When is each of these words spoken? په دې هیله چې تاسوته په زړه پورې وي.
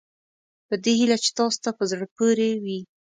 په 0.67 0.75
دې 0.83 0.93
هیله 0.99 1.17
چې 1.23 1.29
تاسوته 1.37 1.69
په 1.77 1.83
زړه 1.91 2.05
پورې 2.15 2.47
وي. 2.63 2.79